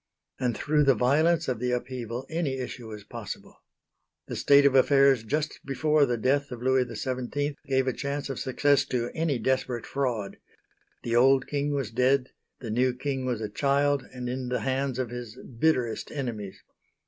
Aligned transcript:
And 0.39 0.57
through 0.57 0.83
the 0.85 0.95
violence 0.95 1.47
of 1.47 1.59
the 1.59 1.69
upheaval 1.73 2.25
any 2.27 2.57
issue 2.57 2.87
was 2.87 3.03
possible. 3.03 3.61
The 4.25 4.35
state 4.35 4.65
of 4.65 4.73
affairs 4.73 5.23
just 5.23 5.59
before 5.63 6.07
the 6.07 6.17
death 6.17 6.49
of 6.49 6.59
Louis 6.63 6.85
XVII 6.91 7.55
gave 7.67 7.85
a 7.85 7.93
chance 7.93 8.27
of 8.27 8.39
success 8.39 8.83
to 8.85 9.11
any 9.13 9.37
desperate 9.37 9.85
fraud. 9.85 10.37
The 11.03 11.15
old 11.15 11.45
King 11.45 11.75
was 11.75 11.91
dead, 11.91 12.31
the 12.61 12.71
new 12.71 12.95
King 12.95 13.27
was 13.27 13.41
a 13.41 13.47
child 13.49 14.03
and 14.11 14.27
in 14.27 14.49
the 14.49 14.61
hands 14.61 14.97
of 14.97 15.11
his 15.11 15.37
bitterest 15.37 16.09
enemies. 16.09 16.63